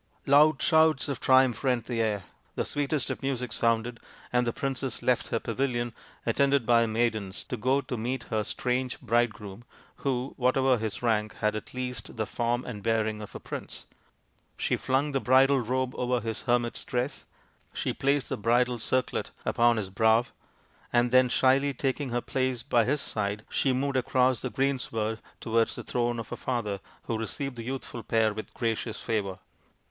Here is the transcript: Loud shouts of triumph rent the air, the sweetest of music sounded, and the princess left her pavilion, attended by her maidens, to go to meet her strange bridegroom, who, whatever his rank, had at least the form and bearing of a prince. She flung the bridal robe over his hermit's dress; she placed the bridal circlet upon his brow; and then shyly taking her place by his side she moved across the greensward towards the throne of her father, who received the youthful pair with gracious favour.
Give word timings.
Loud 0.25 0.59
shouts 0.63 1.07
of 1.09 1.19
triumph 1.19 1.63
rent 1.63 1.85
the 1.85 2.01
air, 2.01 2.23
the 2.55 2.65
sweetest 2.65 3.11
of 3.11 3.21
music 3.21 3.53
sounded, 3.53 3.99
and 4.33 4.47
the 4.47 4.51
princess 4.51 5.03
left 5.03 5.27
her 5.27 5.39
pavilion, 5.39 5.93
attended 6.25 6.65
by 6.65 6.81
her 6.81 6.87
maidens, 6.87 7.43
to 7.43 7.55
go 7.55 7.81
to 7.81 7.95
meet 7.97 8.23
her 8.31 8.43
strange 8.43 8.99
bridegroom, 8.99 9.63
who, 9.97 10.33
whatever 10.37 10.79
his 10.79 11.03
rank, 11.03 11.35
had 11.35 11.55
at 11.55 11.75
least 11.75 12.17
the 12.17 12.25
form 12.25 12.65
and 12.65 12.81
bearing 12.81 13.21
of 13.21 13.35
a 13.35 13.39
prince. 13.39 13.85
She 14.57 14.75
flung 14.75 15.11
the 15.11 15.19
bridal 15.19 15.59
robe 15.59 15.93
over 15.93 16.19
his 16.19 16.41
hermit's 16.47 16.83
dress; 16.83 17.25
she 17.71 17.93
placed 17.93 18.29
the 18.29 18.37
bridal 18.37 18.79
circlet 18.79 19.29
upon 19.45 19.77
his 19.77 19.91
brow; 19.91 20.25
and 20.91 21.11
then 21.11 21.29
shyly 21.29 21.75
taking 21.75 22.09
her 22.09 22.21
place 22.21 22.63
by 22.63 22.85
his 22.85 23.01
side 23.01 23.45
she 23.51 23.71
moved 23.71 23.97
across 23.97 24.41
the 24.41 24.49
greensward 24.49 25.19
towards 25.39 25.75
the 25.75 25.83
throne 25.83 26.17
of 26.17 26.29
her 26.29 26.35
father, 26.35 26.79
who 27.03 27.19
received 27.19 27.55
the 27.55 27.63
youthful 27.63 28.01
pair 28.01 28.33
with 28.33 28.51
gracious 28.55 28.99
favour. 28.99 29.37